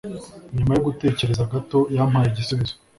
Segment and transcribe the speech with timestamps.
[0.55, 2.73] Nyuma yo gutekereza gato, yampaye igisubizo.